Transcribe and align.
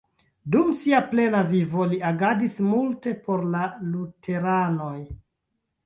Dum 0.53 0.71
sia 0.79 1.01
plena 1.11 1.41
vivo 1.51 1.85
li 1.93 2.01
agadis 2.13 2.57
multe 2.71 3.17
por 3.29 3.47
la 3.57 3.65
luteranoj. 3.95 5.01